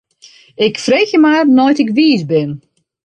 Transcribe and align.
Ik 0.65 0.75
freegje 0.85 1.19
mar 1.23 1.43
nei't 1.55 1.81
ik 1.83 1.89
wiis 1.97 2.23
bin. 2.31 2.51